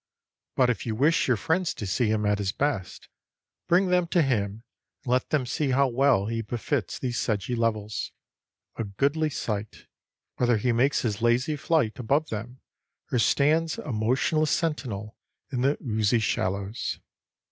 [0.55, 3.07] But if you wish your friends to see him at his best,
[3.67, 4.63] bring them to him
[5.03, 8.11] and let them see how well he befits these sedgy levels
[8.77, 9.85] a goodly sight,
[10.37, 12.61] whether he makes his lazy flight above them
[13.11, 15.17] or stands a motionless sentinel
[15.51, 16.99] in the oozy shallows.